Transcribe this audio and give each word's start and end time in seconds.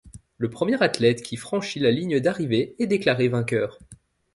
Le 0.39 0.49
premier 0.49 0.81
athlète 0.81 1.21
qui 1.21 1.37
franchit 1.37 1.79
la 1.79 1.91
ligne 1.91 2.19
d'arrivée 2.19 2.75
est 2.79 2.87
déclaré 2.87 3.27
vainqueur. 3.27 3.77